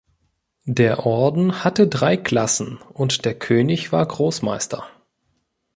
Der 0.65 1.05
Orden 1.05 1.63
hatte 1.63 1.87
drei 1.87 2.17
Klassen 2.17 2.79
und 2.91 3.23
der 3.23 3.37
König 3.37 3.91
war 3.91 4.03
Großmeister. 4.03 4.83